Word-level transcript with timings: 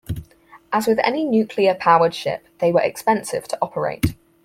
As 0.73 0.87
with 0.87 0.97
any 1.03 1.23
nuclear 1.23 1.75
powered 1.75 2.15
ship, 2.15 2.47
they 2.57 2.71
were 2.71 2.81
expensive 2.81 3.47
to 3.49 3.57
operate. 3.61 4.15